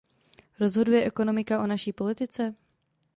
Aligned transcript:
Rozhoduje 0.59 1.03
ekonomika 1.05 1.59
o 1.63 1.67
naší 1.67 1.93
politice? 1.93 2.53